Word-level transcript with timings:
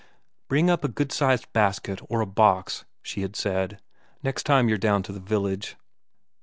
"Bring 0.47 0.67
up 0.67 0.83
a 0.83 0.87
good 0.87 1.11
sized 1.11 1.53
basket, 1.53 2.01
or 2.09 2.21
a 2.21 2.25
box," 2.25 2.85
she 3.03 3.21
had 3.21 3.35
said, 3.35 3.79
"next 4.23 4.47
time 4.47 4.67
you're 4.67 4.79
down 4.79 5.03
to 5.03 5.11
the 5.13 5.19
village." 5.19 5.75